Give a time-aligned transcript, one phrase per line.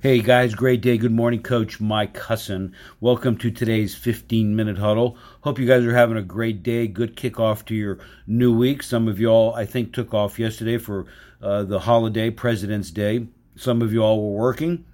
[0.00, 0.98] Hey guys, great day.
[0.98, 2.74] Good morning, Coach Mike Husson.
[3.00, 5.16] Welcome to today's 15 minute huddle.
[5.40, 6.86] Hope you guys are having a great day.
[6.86, 8.82] Good kickoff to your new week.
[8.82, 11.06] Some of y'all, I think, took off yesterday for
[11.40, 13.28] uh, the holiday, President's Day.
[13.56, 14.84] Some of you all were working,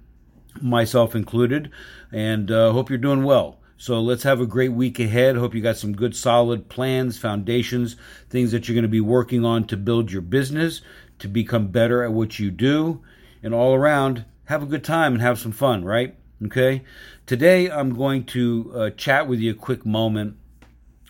[0.61, 1.71] myself included,
[2.11, 3.59] and uh, hope you're doing well.
[3.81, 5.35] So let's have a great week ahead.
[5.35, 7.95] Hope you got some good, solid plans, foundations,
[8.29, 10.81] things that you're going to be working on to build your business,
[11.17, 13.01] to become better at what you do,
[13.41, 16.13] and all around have a good time and have some fun, right?
[16.45, 16.83] Okay.
[17.25, 20.35] Today I'm going to uh, chat with you a quick moment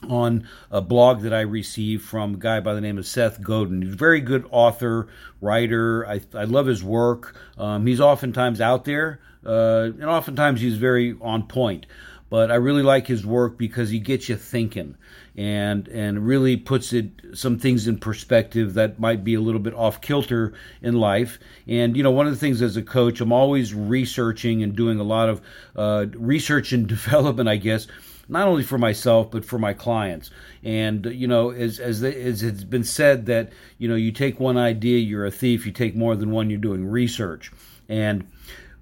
[0.08, 3.82] on a blog that I received from a guy by the name of Seth Godin.
[3.82, 5.08] He's a very good author,
[5.42, 6.08] writer.
[6.08, 7.36] I, I love his work.
[7.58, 11.88] Um, he's oftentimes out there, uh, and oftentimes he's very on point
[12.32, 14.96] but I really like his work because he gets you thinking
[15.38, 19.74] and and really puts it some things in perspective that might be a little bit
[19.74, 21.40] off kilter in life.
[21.68, 25.00] And you know, one of the things as a coach, I'm always researching and doing
[25.00, 25.42] a lot of
[25.76, 27.88] uh, research and development, I guess.
[28.28, 30.30] Not only for myself but for my clients,
[30.64, 34.40] and you know, as as, they, as it's been said that you know, you take
[34.40, 35.66] one idea, you're a thief.
[35.66, 37.52] You take more than one, you're doing research.
[37.90, 38.28] And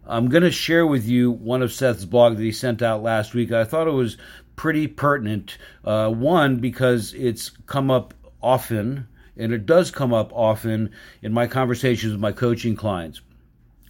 [0.05, 3.35] I'm going to share with you one of Seth's blog that he sent out last
[3.35, 3.51] week.
[3.51, 4.17] I thought it was
[4.59, 5.57] pretty pertinent.
[5.85, 9.07] Uh, one, because it's come up often,
[9.37, 13.21] and it does come up often in my conversations with my coaching clients.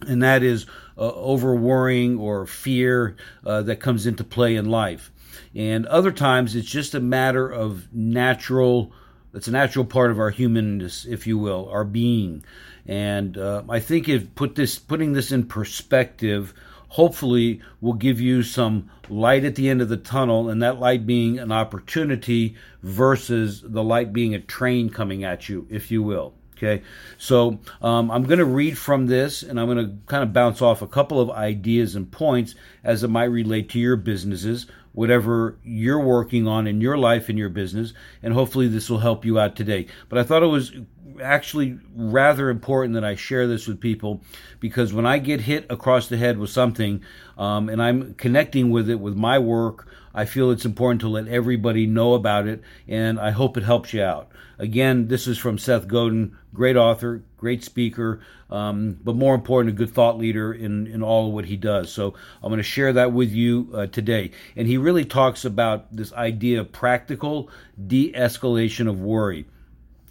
[0.06, 5.10] And that is uh, over worrying or fear uh, that comes into play in life.
[5.56, 8.92] And other times it's just a matter of natural,
[9.34, 12.44] it's a natural part of our humanness, if you will, our being.
[12.86, 16.54] And uh, I think if put this putting this in perspective,
[16.90, 21.06] hopefully will give you some light at the end of the tunnel, and that light
[21.06, 26.34] being an opportunity versus the light being a train coming at you, if you will.
[26.56, 26.82] Okay,
[27.16, 30.60] so um, I'm going to read from this and I'm going to kind of bounce
[30.60, 35.56] off a couple of ideas and points as it might relate to your businesses, whatever
[35.64, 39.38] you're working on in your life and your business, and hopefully this will help you
[39.38, 39.86] out today.
[40.10, 40.72] But I thought it was
[41.20, 44.22] actually rather important that I share this with people
[44.58, 47.02] because when I get hit across the head with something
[47.38, 51.28] um, and I'm connecting with it with my work, I feel it's important to let
[51.28, 54.30] everybody know about it, and I hope it helps you out.
[54.58, 58.20] Again, this is from Seth Godin, great author, great speaker,
[58.50, 61.92] um, but more important, a good thought leader in, in all of what he does.
[61.92, 64.32] So I'm going to share that with you uh, today.
[64.56, 67.48] And he really talks about this idea of practical
[67.86, 69.46] de escalation of worry.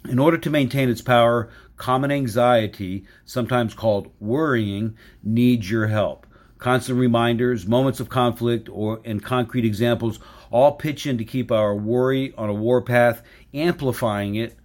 [0.08, 6.26] In order to maintain its power, common anxiety, sometimes called worrying, needs your help.
[6.58, 10.18] Constant reminders, moments of conflict, or and concrete examples
[10.50, 13.22] all pitch in to keep our worry on a warpath,
[13.54, 14.56] amplifying it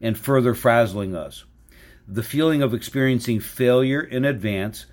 [0.00, 1.44] and further frazzling us.
[2.08, 4.86] The feeling of experiencing failure in advance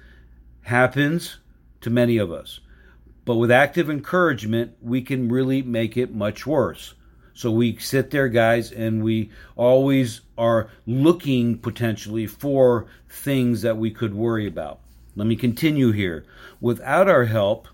[0.64, 1.40] happens
[1.82, 2.60] to many of us.
[3.26, 6.94] But with active encouragement, we can really make it much worse.
[7.34, 13.92] So we sit there, guys, and we always are looking potentially for things that we
[13.92, 14.80] could worry about.
[15.16, 16.26] Let me continue here.
[16.62, 17.68] Without our help,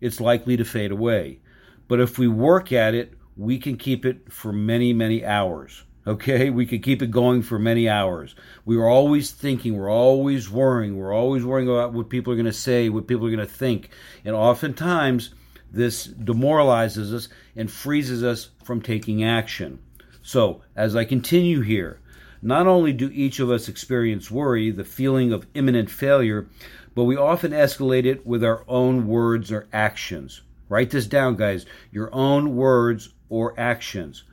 [0.00, 1.40] it's likely to fade away.
[1.88, 5.84] But if we work at it, we can keep it for many, many hours.
[6.06, 8.34] Okay, we could keep it going for many hours.
[8.64, 12.46] We are always thinking, we're always worrying, we're always worrying about what people are going
[12.46, 13.90] to say, what people are going to think.
[14.24, 15.34] And oftentimes,
[15.70, 19.78] this demoralizes us and freezes us from taking action.
[20.22, 22.00] So, as I continue here,
[22.42, 26.48] not only do each of us experience worry, the feeling of imminent failure,
[26.94, 30.42] but we often escalate it with our own words or actions.
[30.68, 31.66] Write this down, guys.
[31.90, 34.24] Your own words or actions.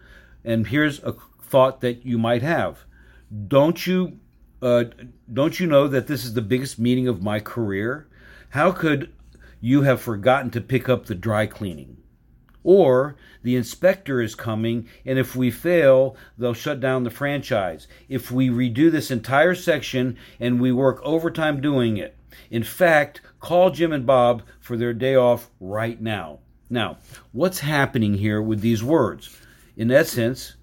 [0.45, 2.79] And here's a thought that you might have.
[3.47, 4.19] Don't you
[4.61, 4.85] uh,
[5.31, 8.07] don't you know that this is the biggest meeting of my career?
[8.49, 9.13] How could
[9.59, 11.97] you have forgotten to pick up the dry cleaning.
[12.63, 17.87] Or the inspector is coming, and if we fail, they'll shut down the franchise.
[18.09, 22.17] If we redo this entire section and we work overtime doing it,
[22.51, 26.39] in fact, call Jim and Bob for their day off right now.
[26.69, 26.97] Now,
[27.31, 29.37] what's happening here with these words?
[29.77, 30.55] In essence,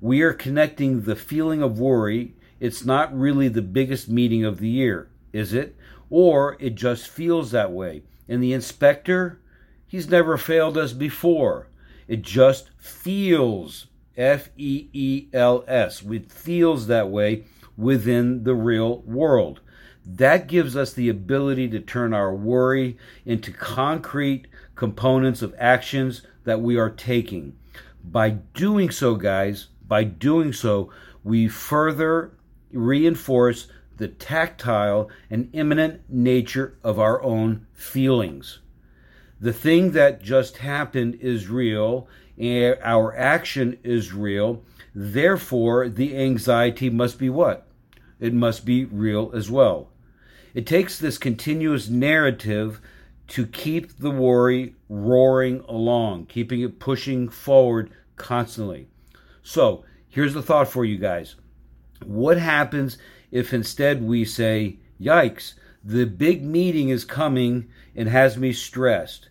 [0.00, 2.34] we are connecting the feeling of worry.
[2.60, 5.75] It's not really the biggest meeting of the year, is it?
[6.10, 8.02] Or it just feels that way.
[8.28, 9.40] And the inspector,
[9.86, 11.68] he's never failed us before.
[12.08, 13.86] It just feels,
[14.16, 17.44] F E E L S, it feels that way
[17.76, 19.60] within the real world.
[20.04, 26.60] That gives us the ability to turn our worry into concrete components of actions that
[26.60, 27.56] we are taking.
[28.04, 30.92] By doing so, guys, by doing so,
[31.24, 32.32] we further
[32.70, 33.66] reinforce
[33.96, 38.60] the tactile and imminent nature of our own feelings.
[39.40, 42.08] The thing that just happened is real,
[42.38, 44.62] and our action is real.
[44.94, 47.66] Therefore, the anxiety must be what?
[48.18, 49.90] It must be real as well.
[50.54, 52.80] It takes this continuous narrative
[53.28, 58.88] to keep the worry roaring along, keeping it pushing forward constantly.
[59.42, 61.34] So, here's the thought for you guys.
[62.04, 62.96] What happens
[63.36, 65.52] if instead we say, Yikes,
[65.84, 69.28] the big meeting is coming and has me stressed?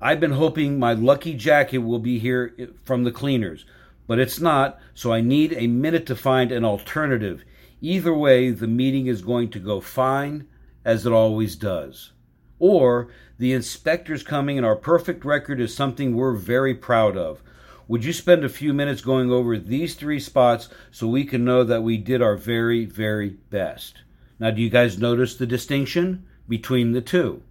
[0.00, 3.66] I've been hoping my lucky jacket will be here from the cleaners,
[4.08, 7.44] but it's not, so I need a minute to find an alternative.
[7.80, 10.48] Either way, the meeting is going to go fine,
[10.84, 12.10] as it always does.
[12.58, 17.42] Or the inspector's coming and our perfect record is something we're very proud of.
[17.90, 21.64] Would you spend a few minutes going over these three spots so we can know
[21.64, 24.02] that we did our very, very best?
[24.38, 27.42] Now, do you guys notice the distinction between the two?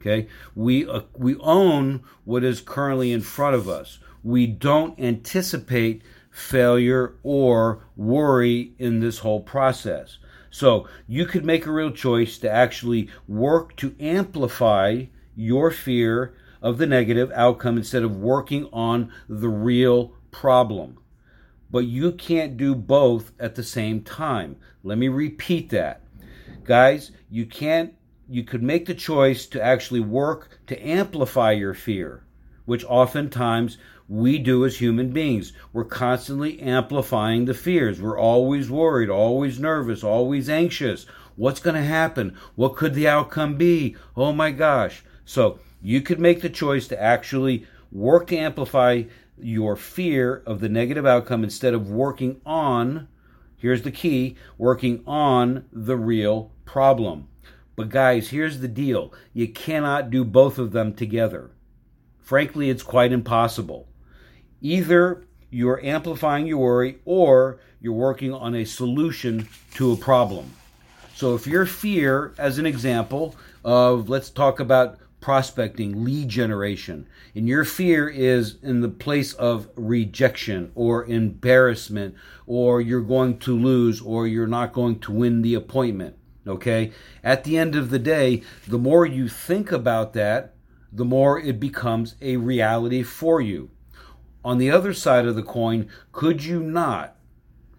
[0.00, 3.98] Okay, we uh, we own what is currently in front of us.
[4.22, 10.18] We don't anticipate failure or worry in this whole process.
[10.52, 16.78] So you could make a real choice to actually work to amplify your fear of
[16.78, 20.98] the negative outcome instead of working on the real problem.
[21.70, 24.56] But you can't do both at the same time.
[24.82, 26.02] Let me repeat that.
[26.64, 27.94] Guys, you can't
[28.28, 32.22] you could make the choice to actually work to amplify your fear,
[32.64, 33.76] which oftentimes
[34.08, 35.52] we do as human beings.
[35.72, 38.00] We're constantly amplifying the fears.
[38.00, 41.06] We're always worried, always nervous, always anxious.
[41.34, 42.36] What's going to happen?
[42.54, 43.96] What could the outcome be?
[44.16, 45.02] Oh my gosh.
[45.24, 49.02] So you could make the choice to actually work to amplify
[49.38, 53.08] your fear of the negative outcome instead of working on,
[53.56, 57.28] here's the key, working on the real problem.
[57.76, 61.50] But guys, here's the deal you cannot do both of them together.
[62.20, 63.88] Frankly, it's quite impossible.
[64.60, 70.52] Either you're amplifying your worry or you're working on a solution to a problem.
[71.14, 73.34] So if your fear, as an example
[73.64, 79.68] of, let's talk about prospecting, lead generation, and your fear is in the place of
[79.76, 82.14] rejection or embarrassment,
[82.46, 86.16] or you're going to lose, or you're not going to win the appointment.
[86.46, 86.92] Okay?
[87.22, 90.54] At the end of the day, the more you think about that,
[90.92, 93.70] the more it becomes a reality for you
[94.44, 97.16] on the other side of the coin, could you not,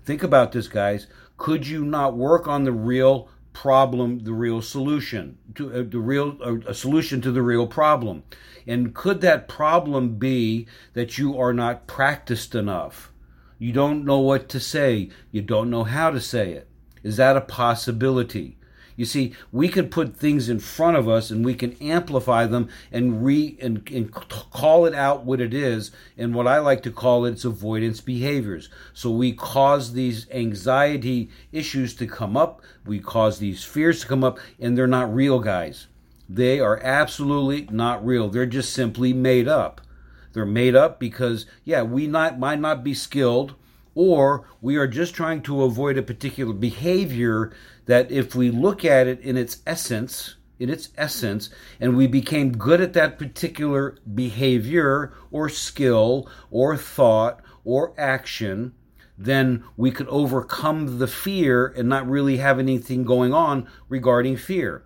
[0.06, 1.08] think about this, guys,
[1.38, 6.38] could you not work on the real problem, the real solution, to uh, the real
[6.44, 8.24] uh, a solution to the real problem?
[8.68, 13.12] And could that problem be that you are not practiced enough?
[13.60, 16.68] You don't know what to say, you don't know how to say it.
[17.04, 18.58] Is that a possibility?
[18.96, 22.70] You see, we can put things in front of us and we can amplify them
[22.92, 25.92] and re and, and call it out what it is.
[26.18, 28.70] And what I like to call it, it's avoidance behaviors.
[28.94, 34.24] So we cause these anxiety issues to come up, we cause these fears to come
[34.24, 35.88] up, and they're not real, guys.
[36.30, 38.30] They are absolutely not real.
[38.30, 39.82] They're just simply made up.
[40.34, 43.56] They're made up because, yeah, we not might not be skilled
[43.96, 47.52] or we are just trying to avoid a particular behavior
[47.86, 51.50] that if we look at it in its essence in its essence
[51.80, 58.72] and we became good at that particular behavior or skill or thought or action
[59.18, 64.84] then we could overcome the fear and not really have anything going on regarding fear.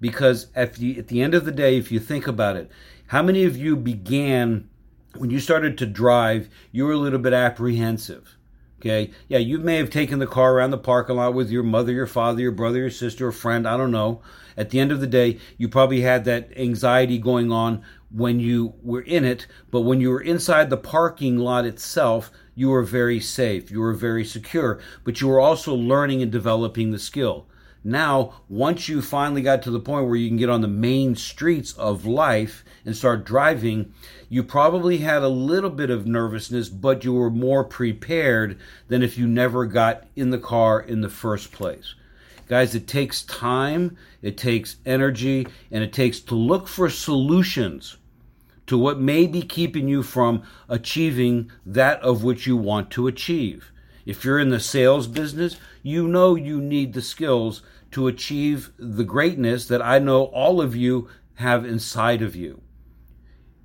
[0.00, 2.70] Because at the, at the end of the day if you think about it
[3.06, 4.68] how many of you began
[5.16, 8.36] when you started to drive you were a little bit apprehensive
[8.84, 9.12] Okay.
[9.28, 12.06] Yeah, you may have taken the car around the parking lot with your mother, your
[12.06, 13.66] father, your brother, your sister, a friend.
[13.66, 14.20] I don't know.
[14.58, 18.74] At the end of the day, you probably had that anxiety going on when you
[18.82, 23.20] were in it, but when you were inside the parking lot itself, you were very
[23.20, 23.70] safe.
[23.70, 27.46] You were very secure, but you were also learning and developing the skill.
[27.86, 31.14] Now, once you finally got to the point where you can get on the main
[31.16, 33.92] streets of life and start driving,
[34.30, 39.18] you probably had a little bit of nervousness, but you were more prepared than if
[39.18, 41.94] you never got in the car in the first place.
[42.48, 47.98] Guys, it takes time, it takes energy, and it takes to look for solutions
[48.66, 53.70] to what may be keeping you from achieving that of which you want to achieve.
[54.06, 59.04] If you're in the sales business, you know you need the skills to achieve the
[59.04, 62.60] greatness that I know all of you have inside of you.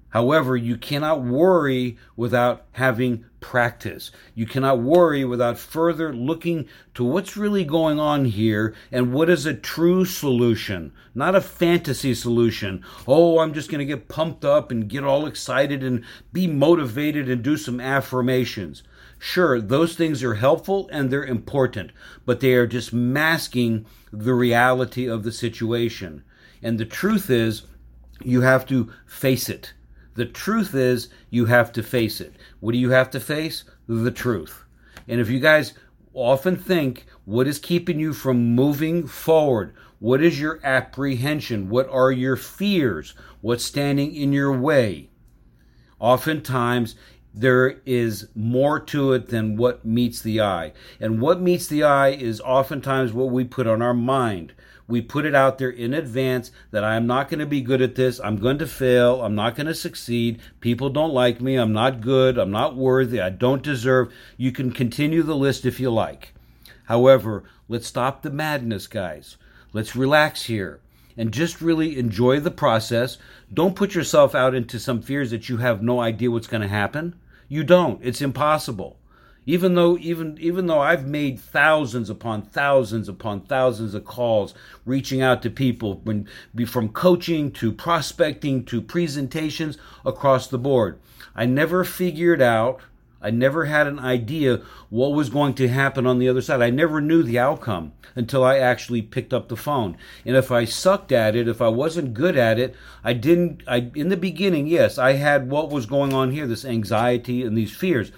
[0.10, 4.12] However, you cannot worry without having practice.
[4.34, 9.46] You cannot worry without further looking to what's really going on here and what is
[9.46, 12.84] a true solution, not a fantasy solution.
[13.08, 16.04] Oh, I'm just going to get pumped up and get all excited and
[16.34, 18.82] be motivated and do some affirmations.
[19.22, 21.92] Sure, those things are helpful and they're important,
[22.26, 26.24] but they are just masking the reality of the situation.
[26.64, 27.64] And the truth is,
[28.24, 29.74] you have to face it.
[30.16, 32.34] The truth is, you have to face it.
[32.62, 33.66] What do you have to face?
[33.88, 34.64] The truth.
[35.08, 35.74] And if you guys
[36.14, 39.74] often think, what is keeping you from moving forward?
[40.00, 41.70] What is your apprehension?
[41.70, 43.16] What are your fears?
[43.42, 45.10] What's standing in your way?
[46.00, 46.96] Oftentimes,
[47.40, 50.74] there is more to it than what meets the eye.
[51.00, 54.54] And what meets the eye is oftentimes what we put on our mind.
[54.90, 57.96] We put it out there in advance that I'm not going to be good at
[57.96, 58.20] this.
[58.20, 59.22] I'm going to fail.
[59.22, 60.42] I'm not going to succeed.
[60.60, 61.56] People don't like me.
[61.56, 62.38] I'm not good.
[62.38, 63.22] I'm not worthy.
[63.22, 64.12] I don't deserve.
[64.36, 66.34] You can continue the list if you like.
[66.86, 69.38] However, let's stop the madness, guys.
[69.72, 70.82] Let's relax here
[71.16, 73.18] and just really enjoy the process.
[73.54, 76.68] Don't put yourself out into some fears that you have no idea what's going to
[76.68, 77.16] happen.
[77.50, 78.00] You don't.
[78.02, 79.00] It's impossible
[79.50, 84.54] even though even even though I've made thousands upon thousands upon thousands of calls
[84.86, 86.28] reaching out to people when
[86.68, 91.00] from coaching to prospecting to presentations across the board
[91.36, 92.82] I never figured out
[93.22, 96.62] I never had an idea what was going to happen on the other side.
[96.62, 99.98] I never knew the outcome until I actually picked up the phone.
[100.26, 103.92] And if I sucked at it, if I wasn't good at it, I didn't I
[103.96, 107.76] in the beginning, yes, I had what was going on here, this anxiety and these
[107.76, 108.12] fears.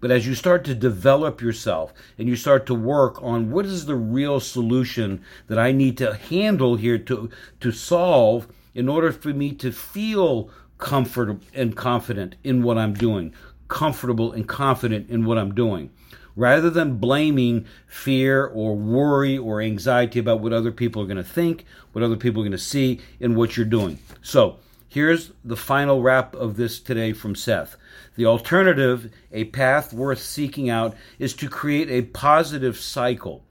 [0.00, 3.86] But as you start to develop yourself and you start to work on what is
[3.86, 9.30] the real solution that I need to handle here to, to solve in order for
[9.30, 13.34] me to feel comfortable and confident in what I'm doing,
[13.68, 15.90] comfortable and confident in what I'm doing.
[16.36, 21.24] Rather than blaming fear or worry or anxiety about what other people are going to
[21.24, 23.98] think, what other people are going to see in what you're doing.
[24.22, 24.58] So,
[24.88, 27.76] here's the final wrap of this today from Seth.
[28.16, 33.44] The alternative, a path worth seeking out, is to create a positive cycle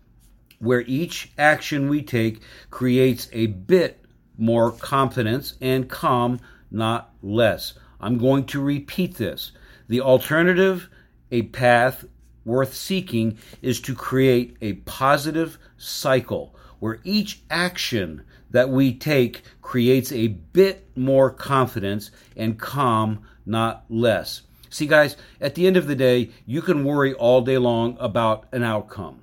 [0.60, 4.04] where each action we take creates a bit
[4.38, 6.40] more confidence and calm,
[6.72, 7.74] not less.
[8.00, 9.52] I'm going to repeat this.
[9.88, 10.90] The alternative,
[11.32, 12.06] a path
[12.44, 20.12] worth seeking, is to create a positive cycle where each action that we take creates
[20.12, 24.42] a bit more confidence and calm, not less.
[24.70, 28.48] See, guys, at the end of the day, you can worry all day long about
[28.52, 29.22] an outcome.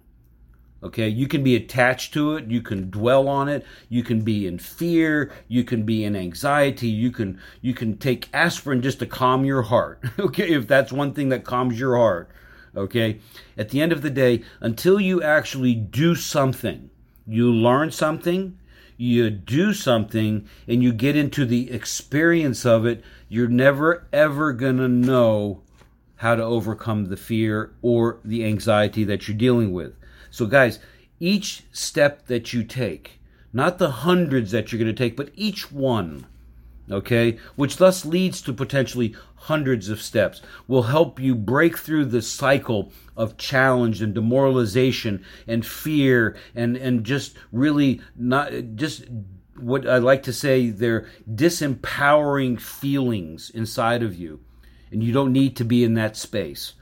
[0.85, 4.47] Okay, you can be attached to it, you can dwell on it, you can be
[4.47, 9.07] in fear, you can be in anxiety, you can you can take aspirin just to
[9.07, 10.03] calm your heart.
[10.19, 12.29] Okay, if that's one thing that calms your heart.
[12.77, 13.21] Okay?
[13.57, 16.91] At the end of the day, until you actually do something,
[17.27, 18.59] you learn something,
[18.97, 24.77] you do something and you get into the experience of it, you're never ever going
[24.79, 25.63] to know
[26.17, 29.95] how to overcome the fear or the anxiety that you're dealing with.
[30.35, 30.81] So, guys,
[31.21, 33.21] each step that you take,
[33.53, 36.27] not the hundreds that you're going to take, but each one,
[36.91, 42.21] okay, which thus leads to potentially hundreds of steps, will help you break through the
[42.21, 49.05] cycle of challenge and demoralization and fear and, and just really not just
[49.57, 54.41] what I like to say, they're disempowering feelings inside of you.
[54.91, 56.73] And you don't need to be in that space.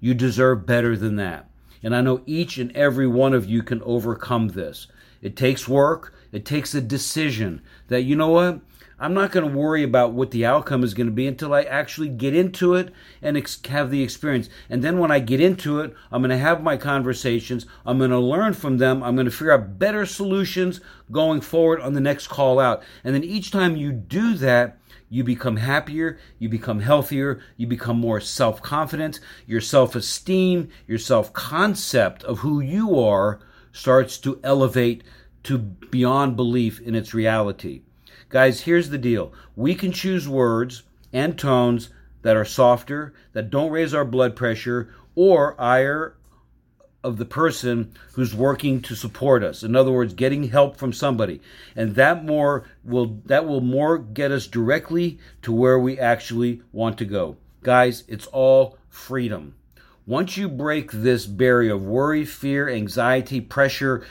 [0.00, 1.49] You deserve better than that.
[1.82, 4.86] And I know each and every one of you can overcome this.
[5.22, 8.60] It takes work, it takes a decision that, you know what?
[9.02, 11.62] I'm not going to worry about what the outcome is going to be until I
[11.62, 14.50] actually get into it and ex- have the experience.
[14.68, 17.64] And then when I get into it, I'm going to have my conversations.
[17.86, 19.02] I'm going to learn from them.
[19.02, 22.82] I'm going to figure out better solutions going forward on the next call out.
[23.02, 24.78] And then each time you do that,
[25.10, 30.98] you become happier, you become healthier, you become more self confident, your self esteem, your
[30.98, 33.40] self concept of who you are
[33.72, 35.02] starts to elevate
[35.42, 37.82] to beyond belief in its reality.
[38.28, 41.90] Guys, here's the deal we can choose words and tones
[42.22, 46.14] that are softer, that don't raise our blood pressure or ire
[47.02, 49.62] of the person who's working to support us.
[49.62, 51.40] In other words, getting help from somebody.
[51.74, 56.98] And that more will that will more get us directly to where we actually want
[56.98, 57.36] to go.
[57.62, 59.54] Guys, it's all freedom.
[60.06, 64.04] Once you break this barrier of worry, fear, anxiety, pressure,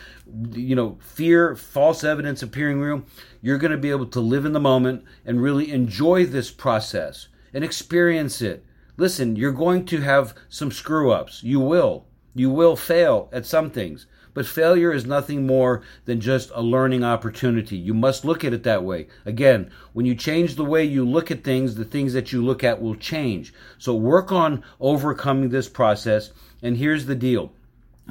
[0.51, 3.03] you know, fear, false evidence appearing real,
[3.41, 7.27] you're going to be able to live in the moment and really enjoy this process
[7.53, 8.63] and experience it.
[8.97, 11.43] Listen, you're going to have some screw ups.
[11.43, 12.05] You will.
[12.33, 14.05] You will fail at some things.
[14.33, 17.75] But failure is nothing more than just a learning opportunity.
[17.75, 19.07] You must look at it that way.
[19.25, 22.63] Again, when you change the way you look at things, the things that you look
[22.63, 23.53] at will change.
[23.77, 26.31] So work on overcoming this process.
[26.61, 27.51] And here's the deal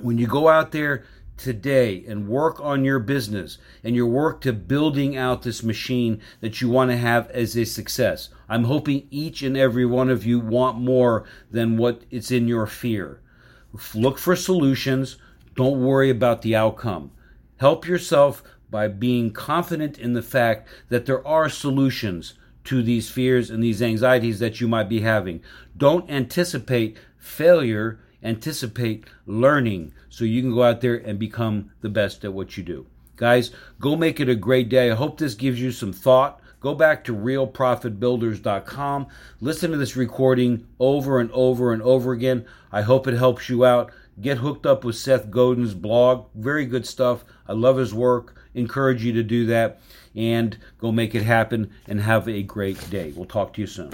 [0.02, 1.04] when you go out there
[1.37, 6.60] today and work on your business and your work to building out this machine that
[6.60, 8.28] you want to have as a success.
[8.48, 12.66] I'm hoping each and every one of you want more than what it's in your
[12.66, 13.20] fear.
[13.94, 15.16] Look for solutions
[15.58, 17.11] don't worry about the outcome.
[17.56, 23.50] Help yourself by being confident in the fact that there are solutions to these fears
[23.50, 25.42] and these anxieties that you might be having.
[25.76, 32.25] Don't anticipate failure, anticipate learning so you can go out there and become the best
[32.25, 32.87] at what you do.
[33.16, 34.92] Guys, go make it a great day.
[34.92, 36.40] I hope this gives you some thought.
[36.61, 39.07] Go back to realprofitbuilders.com.
[39.41, 42.47] Listen to this recording over and over and over again.
[42.73, 43.93] I hope it helps you out.
[44.21, 46.27] Get hooked up with Seth Godin's blog.
[46.35, 47.25] Very good stuff.
[47.47, 48.35] I love his work.
[48.55, 49.81] Encourage you to do that
[50.17, 53.12] and go make it happen and have a great day.
[53.15, 53.93] We'll talk to you soon.